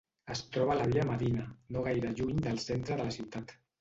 [0.35, 1.45] Es troba a la via Medina,
[1.75, 3.59] no gaire lluny del centre de la ciutat.